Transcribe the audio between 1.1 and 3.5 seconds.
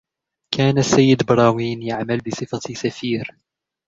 براوين يعمل بصفة سفير.